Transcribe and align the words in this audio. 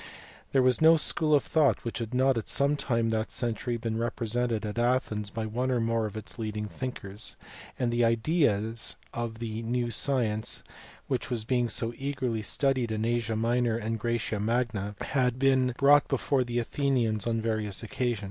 There 0.51 0.63
was 0.63 0.81
no 0.81 0.97
school 0.97 1.35
of 1.35 1.43
thought 1.43 1.83
which 1.83 1.99
had 1.99 2.11
not 2.11 2.35
at 2.35 2.47
some 2.49 2.75
time 2.75 3.01
in 3.05 3.09
that 3.11 3.31
century 3.31 3.77
been 3.77 3.99
represented 3.99 4.65
at 4.65 4.79
Athens 4.79 5.29
by 5.29 5.45
one 5.45 5.69
or 5.69 5.79
more 5.79 6.07
of 6.07 6.17
its 6.17 6.39
leading 6.39 6.67
thinkers; 6.67 7.35
and 7.77 7.93
the 7.93 8.03
ideas 8.03 8.95
of 9.13 9.37
the 9.37 9.61
new 9.61 9.91
science, 9.91 10.63
which 11.05 11.29
was 11.29 11.45
being 11.45 11.69
so 11.69 11.93
eagerly 11.95 12.41
studied 12.41 12.91
in 12.91 13.05
Asia 13.05 13.35
Minor 13.35 13.77
and 13.77 13.99
Graecia 13.99 14.39
Magna, 14.39 14.95
had 15.01 15.37
been 15.37 15.75
brought 15.77 16.07
before 16.07 16.43
the 16.43 16.57
Athenians 16.57 17.27
on 17.27 17.39
various 17.39 17.83
occasions. 17.83 18.19